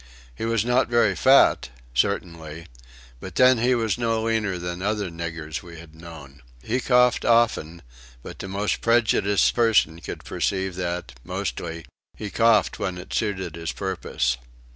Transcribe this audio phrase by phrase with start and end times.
[0.33, 2.65] He was not very fat certainly
[3.19, 6.41] but then he was no leaner than other niggers we had known.
[6.63, 7.83] He coughed often,
[8.23, 11.85] but the most prejudiced person could perceive that, mostly,
[12.17, 14.37] he coughed when it suited his purpose.